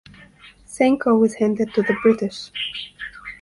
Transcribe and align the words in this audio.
Sankoh 0.65 1.15
was 1.19 1.35
handed 1.35 1.75
to 1.75 1.83
the 1.83 1.95
British. 2.01 2.51